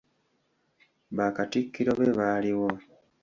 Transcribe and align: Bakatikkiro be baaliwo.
Bakatikkiro 1.17 1.91
be 1.99 2.07
baaliwo. 2.17 2.69